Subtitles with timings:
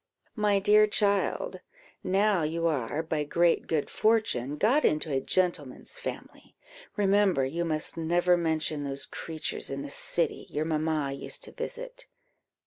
[0.35, 1.59] "My dear child,
[2.03, 6.55] now you are, by great good fortune, got into a gentleman's family,
[6.97, 12.07] remember you must never mention those creatures in the city your mamma used to visit.